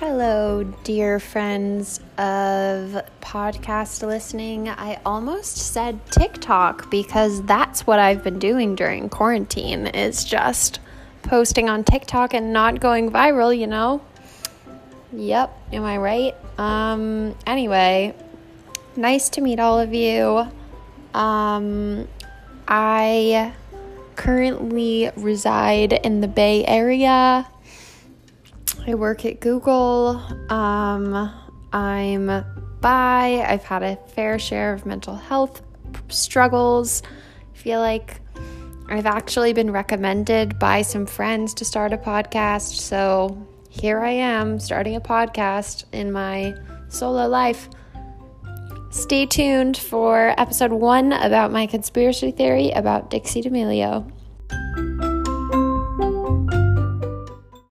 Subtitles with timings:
[0.00, 4.68] Hello, dear friends of podcast listening.
[4.68, 10.78] I almost said TikTok because that's what I've been doing during quarantine is just
[11.22, 14.00] posting on TikTok and not going viral, you know?
[15.12, 16.36] Yep, am I right?
[16.60, 18.14] Um anyway,
[18.94, 20.46] nice to meet all of you.
[21.12, 22.06] Um
[22.68, 23.52] I
[24.14, 27.48] currently reside in the Bay Area
[28.88, 30.22] I work at Google.
[30.48, 31.30] Um,
[31.74, 32.26] I'm
[32.80, 33.44] bi.
[33.46, 35.60] I've had a fair share of mental health
[36.08, 37.02] struggles.
[37.52, 38.22] I feel like
[38.88, 42.78] I've actually been recommended by some friends to start a podcast.
[42.80, 46.54] So here I am starting a podcast in my
[46.88, 47.68] solo life.
[48.90, 54.10] Stay tuned for episode one about my conspiracy theory about Dixie D'Amelio.